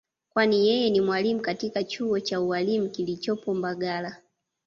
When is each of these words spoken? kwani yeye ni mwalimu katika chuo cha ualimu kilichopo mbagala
kwani 0.29 0.65
yeye 0.69 0.89
ni 0.89 1.01
mwalimu 1.01 1.41
katika 1.41 1.83
chuo 1.83 2.19
cha 2.19 2.41
ualimu 2.41 2.89
kilichopo 2.89 3.53
mbagala 3.53 4.17